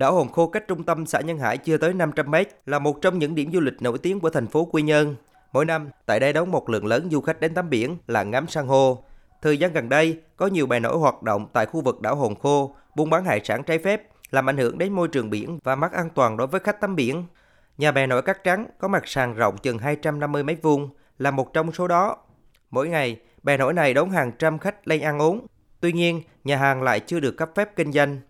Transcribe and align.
Đảo 0.00 0.14
Hòn 0.14 0.32
Khô 0.32 0.46
cách 0.46 0.68
trung 0.68 0.82
tâm 0.82 1.06
xã 1.06 1.20
Nhân 1.20 1.38
Hải 1.38 1.58
chưa 1.58 1.76
tới 1.76 1.92
500 1.92 2.30
mét 2.30 2.48
là 2.66 2.78
một 2.78 3.02
trong 3.02 3.18
những 3.18 3.34
điểm 3.34 3.52
du 3.52 3.60
lịch 3.60 3.82
nổi 3.82 3.98
tiếng 3.98 4.20
của 4.20 4.30
thành 4.30 4.46
phố 4.46 4.64
Quy 4.64 4.82
Nhơn. 4.82 5.14
Mỗi 5.52 5.64
năm, 5.64 5.90
tại 6.06 6.20
đây 6.20 6.32
đón 6.32 6.50
một 6.50 6.70
lượng 6.70 6.86
lớn 6.86 7.08
du 7.10 7.20
khách 7.20 7.40
đến 7.40 7.54
tắm 7.54 7.70
biển 7.70 7.96
là 8.06 8.22
ngắm 8.22 8.48
san 8.48 8.66
hô. 8.66 9.04
Thời 9.42 9.58
gian 9.58 9.72
gần 9.72 9.88
đây, 9.88 10.20
có 10.36 10.46
nhiều 10.46 10.66
bè 10.66 10.80
nổi 10.80 10.96
hoạt 10.98 11.22
động 11.22 11.46
tại 11.52 11.66
khu 11.66 11.80
vực 11.80 12.00
đảo 12.00 12.16
Hòn 12.16 12.34
Khô, 12.34 12.74
buôn 12.94 13.10
bán 13.10 13.24
hải 13.24 13.40
sản 13.44 13.62
trái 13.62 13.78
phép, 13.78 14.02
làm 14.30 14.48
ảnh 14.48 14.56
hưởng 14.56 14.78
đến 14.78 14.92
môi 14.92 15.08
trường 15.08 15.30
biển 15.30 15.58
và 15.64 15.74
mất 15.74 15.92
an 15.92 16.08
toàn 16.14 16.36
đối 16.36 16.46
với 16.46 16.60
khách 16.60 16.80
tắm 16.80 16.96
biển. 16.96 17.24
Nhà 17.78 17.92
bè 17.92 18.06
nổi 18.06 18.22
cát 18.22 18.44
trắng 18.44 18.66
có 18.78 18.88
mặt 18.88 19.02
sàn 19.06 19.34
rộng 19.34 19.58
chừng 19.58 19.78
250 19.78 20.42
mét 20.42 20.62
vuông 20.62 20.88
là 21.18 21.30
một 21.30 21.52
trong 21.52 21.72
số 21.72 21.88
đó. 21.88 22.16
Mỗi 22.70 22.88
ngày, 22.88 23.20
bè 23.42 23.56
nổi 23.56 23.72
này 23.72 23.94
đón 23.94 24.10
hàng 24.10 24.32
trăm 24.38 24.58
khách 24.58 24.88
lên 24.88 25.00
ăn 25.00 25.22
uống. 25.22 25.46
Tuy 25.80 25.92
nhiên, 25.92 26.22
nhà 26.44 26.56
hàng 26.56 26.82
lại 26.82 27.00
chưa 27.00 27.20
được 27.20 27.36
cấp 27.36 27.50
phép 27.54 27.76
kinh 27.76 27.92
doanh. 27.92 28.20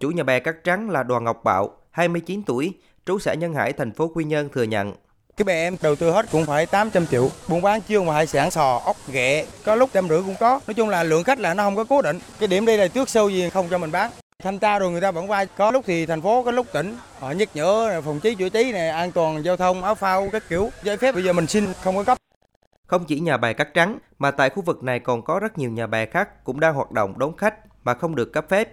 Chủ 0.00 0.10
nhà 0.10 0.22
bè 0.22 0.40
cát 0.40 0.64
trắng 0.64 0.90
là 0.90 1.02
Đoàn 1.02 1.24
Ngọc 1.24 1.44
Bảo, 1.44 1.70
29 1.90 2.42
tuổi, 2.46 2.74
trú 3.06 3.18
xã 3.18 3.34
Nhân 3.34 3.54
Hải, 3.54 3.72
thành 3.72 3.92
phố 3.92 4.10
Quy 4.14 4.24
Nhơn 4.24 4.48
thừa 4.48 4.62
nhận. 4.62 4.92
Cái 5.36 5.44
bè 5.44 5.66
em 5.66 5.76
đầu 5.82 5.96
tư 5.96 6.10
hết 6.10 6.26
cũng 6.32 6.46
phải 6.46 6.66
800 6.66 7.06
triệu. 7.06 7.28
Buôn 7.48 7.62
bán 7.62 7.80
chiêu 7.80 8.04
mà 8.04 8.14
hải 8.14 8.26
sản 8.26 8.50
sò, 8.50 8.80
ốc, 8.84 8.96
ghẹ, 9.12 9.46
có 9.64 9.74
lúc 9.74 9.90
trăm 9.92 10.08
rưỡi 10.08 10.22
cũng 10.22 10.34
có. 10.40 10.60
Nói 10.66 10.74
chung 10.74 10.88
là 10.88 11.02
lượng 11.02 11.24
khách 11.24 11.40
là 11.40 11.54
nó 11.54 11.62
không 11.62 11.76
có 11.76 11.84
cố 11.84 12.02
định. 12.02 12.18
Cái 12.38 12.48
điểm 12.48 12.66
đây 12.66 12.78
là 12.78 12.88
trước 12.88 13.08
sâu 13.08 13.28
gì 13.28 13.50
không 13.50 13.66
cho 13.70 13.78
mình 13.78 13.92
bán. 13.92 14.10
Thanh 14.42 14.58
tra 14.58 14.78
rồi 14.78 14.90
người 14.90 15.00
ta 15.00 15.10
vẫn 15.10 15.28
vai. 15.28 15.46
Có 15.56 15.70
lúc 15.70 15.84
thì 15.86 16.06
thành 16.06 16.22
phố, 16.22 16.42
có 16.42 16.50
lúc 16.50 16.66
tỉnh. 16.72 16.96
Họ 17.18 17.30
nhắc 17.30 17.48
nhở 17.54 18.00
phòng 18.04 18.20
cháy 18.20 18.34
chữa 18.34 18.48
cháy 18.48 18.72
này, 18.72 18.88
an 18.88 19.12
toàn 19.12 19.44
giao 19.44 19.56
thông, 19.56 19.84
áo 19.84 19.94
phao, 19.94 20.28
các 20.32 20.42
kiểu. 20.48 20.70
Giấy 20.82 20.96
phép 20.96 21.14
bây 21.14 21.24
giờ 21.24 21.32
mình 21.32 21.46
xin 21.46 21.66
không 21.82 21.96
có 21.96 22.04
cấp. 22.04 22.18
Không 22.86 23.04
chỉ 23.04 23.20
nhà 23.20 23.36
bè 23.36 23.52
cát 23.52 23.74
trắng, 23.74 23.98
mà 24.18 24.30
tại 24.30 24.50
khu 24.50 24.62
vực 24.62 24.82
này 24.84 24.98
còn 25.00 25.22
có 25.22 25.38
rất 25.38 25.58
nhiều 25.58 25.70
nhà 25.70 25.86
bè 25.86 26.06
khác 26.06 26.44
cũng 26.44 26.60
đang 26.60 26.74
hoạt 26.74 26.90
động 26.90 27.18
đón 27.18 27.36
khách 27.36 27.54
mà 27.84 27.94
không 27.94 28.14
được 28.14 28.32
cấp 28.32 28.46
phép. 28.48 28.68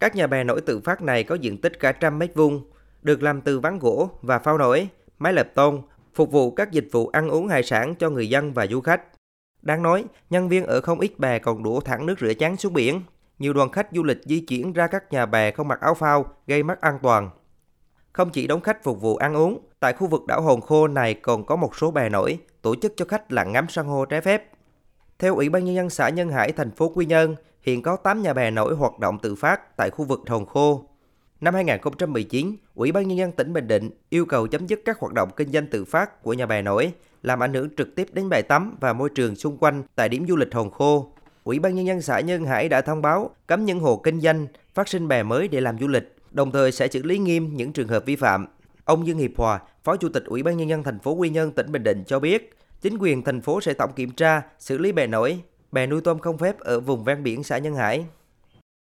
Các 0.00 0.16
nhà 0.16 0.26
bè 0.26 0.44
nổi 0.44 0.60
tự 0.60 0.80
phát 0.80 1.02
này 1.02 1.24
có 1.24 1.34
diện 1.34 1.60
tích 1.60 1.80
cả 1.80 1.92
trăm 1.92 2.18
mét 2.18 2.34
vuông, 2.34 2.70
được 3.02 3.22
làm 3.22 3.40
từ 3.40 3.60
ván 3.60 3.78
gỗ 3.78 4.10
và 4.22 4.38
phao 4.38 4.58
nổi, 4.58 4.88
máy 5.18 5.32
lợp 5.32 5.48
tôn, 5.54 5.82
phục 6.14 6.32
vụ 6.32 6.50
các 6.50 6.70
dịch 6.70 6.88
vụ 6.92 7.08
ăn 7.08 7.28
uống 7.28 7.48
hải 7.48 7.62
sản 7.62 7.94
cho 7.94 8.10
người 8.10 8.28
dân 8.28 8.52
và 8.52 8.66
du 8.66 8.80
khách. 8.80 9.02
Đáng 9.62 9.82
nói, 9.82 10.04
nhân 10.30 10.48
viên 10.48 10.66
ở 10.66 10.80
không 10.80 11.00
ít 11.00 11.18
bè 11.18 11.38
còn 11.38 11.62
đổ 11.62 11.80
thẳng 11.80 12.06
nước 12.06 12.18
rửa 12.20 12.34
chén 12.34 12.56
xuống 12.56 12.72
biển. 12.72 13.02
Nhiều 13.38 13.52
đoàn 13.52 13.70
khách 13.70 13.88
du 13.92 14.02
lịch 14.02 14.20
di 14.24 14.40
chuyển 14.40 14.72
ra 14.72 14.86
các 14.86 15.12
nhà 15.12 15.26
bè 15.26 15.50
không 15.50 15.68
mặc 15.68 15.80
áo 15.80 15.94
phao, 15.94 16.26
gây 16.46 16.62
mất 16.62 16.80
an 16.80 16.98
toàn. 17.02 17.30
Không 18.12 18.30
chỉ 18.30 18.46
đón 18.46 18.60
khách 18.60 18.84
phục 18.84 19.00
vụ 19.00 19.16
ăn 19.16 19.36
uống, 19.36 19.58
tại 19.80 19.92
khu 19.92 20.06
vực 20.06 20.26
đảo 20.26 20.42
Hòn 20.42 20.60
Khô 20.60 20.88
này 20.88 21.14
còn 21.14 21.46
có 21.46 21.56
một 21.56 21.76
số 21.76 21.90
bè 21.90 22.08
nổi 22.08 22.38
tổ 22.62 22.74
chức 22.74 22.92
cho 22.96 23.04
khách 23.04 23.32
lặn 23.32 23.52
ngắm 23.52 23.68
san 23.68 23.86
hô 23.86 24.04
trái 24.04 24.20
phép. 24.20 24.50
Theo 25.18 25.36
Ủy 25.36 25.48
ban 25.48 25.64
Nhân 25.64 25.74
dân 25.74 25.90
xã 25.90 26.08
Nhân 26.08 26.30
Hải, 26.30 26.52
thành 26.52 26.70
phố 26.70 26.88
Quy 26.88 27.06
Nhơn, 27.06 27.34
hiện 27.62 27.82
có 27.82 27.96
8 27.96 28.22
nhà 28.22 28.32
bè 28.32 28.50
nổi 28.50 28.74
hoạt 28.74 28.98
động 28.98 29.18
tự 29.22 29.34
phát 29.34 29.76
tại 29.76 29.90
khu 29.90 30.04
vực 30.04 30.20
Hòn 30.26 30.46
Khô. 30.46 30.88
Năm 31.40 31.54
2019, 31.54 32.56
Ủy 32.74 32.92
ban 32.92 33.08
Nhân 33.08 33.18
dân 33.18 33.32
tỉnh 33.32 33.52
Bình 33.52 33.68
Định 33.68 33.90
yêu 34.08 34.26
cầu 34.26 34.46
chấm 34.46 34.66
dứt 34.66 34.80
các 34.84 34.98
hoạt 34.98 35.12
động 35.12 35.28
kinh 35.36 35.52
doanh 35.52 35.66
tự 35.66 35.84
phát 35.84 36.22
của 36.22 36.32
nhà 36.32 36.46
bè 36.46 36.62
nổi, 36.62 36.92
làm 37.22 37.42
ảnh 37.42 37.54
hưởng 37.54 37.68
trực 37.76 37.94
tiếp 37.94 38.08
đến 38.12 38.28
bãi 38.28 38.42
tắm 38.42 38.76
và 38.80 38.92
môi 38.92 39.08
trường 39.08 39.36
xung 39.36 39.56
quanh 39.58 39.82
tại 39.94 40.08
điểm 40.08 40.26
du 40.28 40.36
lịch 40.36 40.54
Hòn 40.54 40.70
Khô. 40.70 41.12
Ủy 41.44 41.58
ban 41.58 41.74
Nhân 41.74 41.86
dân 41.86 42.02
xã 42.02 42.20
Nhân 42.20 42.44
Hải 42.44 42.68
đã 42.68 42.80
thông 42.80 43.02
báo 43.02 43.30
cấm 43.46 43.64
những 43.64 43.80
hộ 43.80 43.96
kinh 43.96 44.20
doanh 44.20 44.46
phát 44.74 44.88
sinh 44.88 45.08
bè 45.08 45.22
mới 45.22 45.48
để 45.48 45.60
làm 45.60 45.78
du 45.78 45.88
lịch, 45.88 46.16
đồng 46.30 46.50
thời 46.50 46.72
sẽ 46.72 46.88
xử 46.88 47.02
lý 47.02 47.18
nghiêm 47.18 47.56
những 47.56 47.72
trường 47.72 47.88
hợp 47.88 48.04
vi 48.06 48.16
phạm. 48.16 48.46
Ông 48.84 49.06
Dương 49.06 49.18
Hiệp 49.18 49.30
Hòa, 49.36 49.60
Phó 49.84 49.96
Chủ 49.96 50.08
tịch 50.08 50.24
Ủy 50.24 50.42
ban 50.42 50.56
Nhân 50.56 50.68
dân 50.68 50.82
thành 50.82 50.98
phố 50.98 51.12
Quy 51.12 51.28
Nhơn, 51.28 51.52
tỉnh 51.52 51.72
Bình 51.72 51.82
Định 51.82 52.04
cho 52.06 52.20
biết, 52.20 52.56
chính 52.80 52.98
quyền 52.98 53.22
thành 53.22 53.40
phố 53.40 53.60
sẽ 53.60 53.72
tổng 53.72 53.92
kiểm 53.96 54.10
tra, 54.10 54.42
xử 54.58 54.78
lý 54.78 54.92
bè 54.92 55.06
nổi, 55.06 55.40
bè 55.72 55.86
nuôi 55.86 56.00
tôm 56.00 56.18
không 56.18 56.38
phép 56.38 56.60
ở 56.60 56.80
vùng 56.80 57.04
ven 57.04 57.22
biển 57.22 57.42
xã 57.42 57.58
Nhân 57.58 57.74
Hải. 57.74 58.06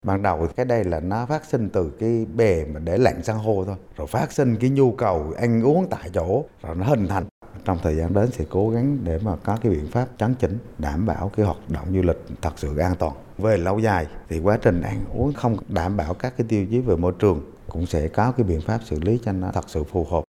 Ban 0.07 0.23
đầu 0.23 0.49
cái 0.57 0.67
đây 0.67 0.85
là 0.85 1.01
nó 1.01 1.27
phát 1.27 1.45
sinh 1.45 1.71
từ 1.73 1.91
cái 2.01 2.27
bè 2.37 2.65
mà 2.65 2.81
để 2.81 2.99
lặn 2.99 3.23
san 3.23 3.37
hô 3.37 3.65
thôi, 3.65 3.77
rồi 3.97 4.07
phát 4.07 4.33
sinh 4.33 4.57
cái 4.57 4.71
nhu 4.71 4.93
cầu 4.93 5.35
ăn 5.39 5.63
uống 5.63 5.87
tại 5.91 6.11
chỗ, 6.15 6.45
rồi 6.63 6.77
nó 6.77 6.85
hình 6.85 7.09
thành. 7.09 7.25
Trong 7.65 7.79
thời 7.83 7.97
gian 7.97 8.15
đến 8.15 8.31
sẽ 8.31 8.45
cố 8.51 8.71
gắng 8.71 8.99
để 9.05 9.19
mà 9.25 9.37
có 9.37 9.59
cái 9.63 9.73
biện 9.73 9.87
pháp 9.91 10.07
chấn 10.19 10.35
chỉnh, 10.35 10.59
đảm 10.79 11.07
bảo 11.07 11.31
cái 11.37 11.47
hoạt 11.47 11.59
động 11.69 11.87
du 11.95 12.03
lịch 12.03 12.17
thật 12.43 12.53
sự 12.57 12.79
an 12.79 12.95
toàn. 12.99 13.13
Về 13.39 13.57
lâu 13.57 13.79
dài 13.79 14.07
thì 14.29 14.39
quá 14.39 14.59
trình 14.63 14.83
ăn 14.83 15.05
uống 15.15 15.33
không 15.33 15.57
đảm 15.69 15.97
bảo 15.97 16.15
các 16.15 16.35
cái 16.37 16.47
tiêu 16.49 16.67
chí 16.71 16.79
về 16.79 16.97
môi 16.97 17.13
trường 17.19 17.53
cũng 17.69 17.87
sẽ 17.87 18.09
có 18.09 18.33
cái 18.33 18.45
biện 18.45 18.61
pháp 18.61 18.81
xử 18.85 19.01
lý 19.01 19.21
cho 19.25 19.33
nó 19.33 19.51
thật 19.55 19.65
sự 19.69 19.85
phù 19.85 20.05
hợp. 20.05 20.25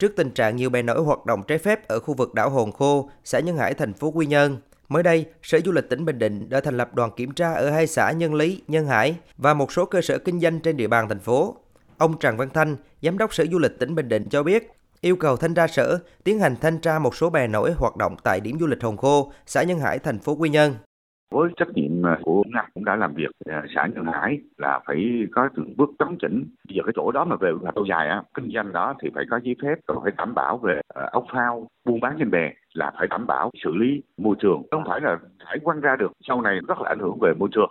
Trước 0.00 0.16
tình 0.16 0.30
trạng 0.30 0.56
nhiều 0.56 0.70
bè 0.70 0.82
nổi 0.82 1.02
hoạt 1.02 1.26
động 1.26 1.42
trái 1.42 1.58
phép 1.58 1.88
ở 1.88 2.00
khu 2.00 2.14
vực 2.14 2.34
đảo 2.34 2.50
Hòn 2.50 2.72
Khô, 2.72 3.10
xã 3.24 3.40
Nhân 3.40 3.56
Hải, 3.56 3.74
thành 3.74 3.94
phố 3.94 4.10
Quy 4.10 4.26
Nhơn, 4.26 4.56
mới 4.88 5.02
đây, 5.02 5.26
Sở 5.42 5.58
Du 5.64 5.72
lịch 5.72 5.88
tỉnh 5.88 6.04
Bình 6.04 6.18
Định 6.18 6.48
đã 6.48 6.60
thành 6.60 6.76
lập 6.76 6.94
đoàn 6.94 7.10
kiểm 7.16 7.32
tra 7.32 7.52
ở 7.52 7.70
hai 7.70 7.86
xã 7.86 8.10
Nhân 8.10 8.34
Lý, 8.34 8.62
Nhân 8.68 8.86
Hải 8.86 9.16
và 9.36 9.54
một 9.54 9.72
số 9.72 9.84
cơ 9.84 10.02
sở 10.02 10.18
kinh 10.18 10.40
doanh 10.40 10.60
trên 10.60 10.76
địa 10.76 10.86
bàn 10.86 11.08
thành 11.08 11.20
phố. 11.20 11.56
Ông 11.98 12.18
Trần 12.18 12.36
Văn 12.36 12.48
Thanh, 12.54 12.76
Giám 13.02 13.18
đốc 13.18 13.34
Sở 13.34 13.44
Du 13.52 13.58
lịch 13.58 13.78
tỉnh 13.78 13.94
Bình 13.94 14.08
Định 14.08 14.28
cho 14.30 14.42
biết, 14.42 14.72
yêu 15.00 15.16
cầu 15.16 15.36
thanh 15.36 15.54
tra 15.54 15.66
sở 15.66 15.98
tiến 16.24 16.38
hành 16.38 16.56
thanh 16.60 16.78
tra 16.78 16.98
một 16.98 17.16
số 17.16 17.30
bè 17.30 17.46
nổi 17.46 17.72
hoạt 17.76 17.96
động 17.96 18.16
tại 18.22 18.40
điểm 18.40 18.58
du 18.60 18.66
lịch 18.66 18.82
Hòn 18.82 18.96
Khô, 18.96 19.32
xã 19.46 19.62
Nhân 19.62 19.78
Hải, 19.78 19.98
thành 19.98 20.18
phố 20.18 20.34
Quy 20.34 20.48
Nhơn 20.48 20.74
với 21.30 21.50
trách 21.56 21.68
nhiệm 21.74 22.06
à, 22.06 22.18
của 22.22 22.42
ngành 22.46 22.68
cũng 22.74 22.84
đã 22.84 22.96
làm 22.96 23.14
việc 23.14 23.30
à, 23.44 23.64
xã 23.74 23.86
Nhân 23.94 24.04
Hải 24.12 24.38
là 24.58 24.80
phải 24.86 25.26
có 25.32 25.48
từng 25.56 25.76
bước 25.76 25.90
chấn 25.98 26.08
chỉnh. 26.22 26.44
Giờ 26.68 26.82
cái 26.86 26.92
chỗ 26.96 27.12
đó 27.12 27.24
mà 27.24 27.36
về 27.36 27.50
là 27.62 27.72
lâu 27.74 27.84
dài 27.84 28.08
á, 28.08 28.22
kinh 28.34 28.50
doanh 28.54 28.72
đó 28.72 28.94
thì 29.02 29.08
phải 29.14 29.24
có 29.30 29.40
giấy 29.42 29.56
phép, 29.62 29.74
rồi 29.88 29.98
phải 30.02 30.12
đảm 30.16 30.34
bảo 30.34 30.58
về 30.58 30.80
à, 30.94 31.08
ốc 31.12 31.24
phao, 31.32 31.68
buôn 31.84 32.00
bán 32.00 32.16
trên 32.18 32.30
bè 32.30 32.52
là 32.72 32.92
phải 32.98 33.06
đảm 33.06 33.26
bảo 33.26 33.50
xử 33.64 33.74
lý 33.74 34.02
môi 34.16 34.36
trường. 34.40 34.62
Không 34.70 34.84
phải 34.88 35.00
là 35.00 35.18
thải 35.44 35.58
quăng 35.58 35.80
ra 35.80 35.96
được, 35.96 36.12
sau 36.28 36.40
này 36.40 36.60
rất 36.68 36.80
là 36.80 36.88
ảnh 36.88 36.98
hưởng 36.98 37.18
về 37.18 37.34
môi 37.38 37.48
trường. 37.52 37.68